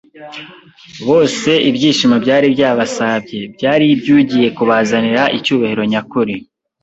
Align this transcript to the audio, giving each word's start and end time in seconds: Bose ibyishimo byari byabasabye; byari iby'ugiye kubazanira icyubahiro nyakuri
Bose 1.07 1.51
ibyishimo 1.69 2.15
byari 2.23 2.47
byabasabye; 2.55 3.39
byari 3.55 3.85
iby'ugiye 3.93 4.47
kubazanira 4.57 5.23
icyubahiro 5.37 5.83
nyakuri 5.91 6.35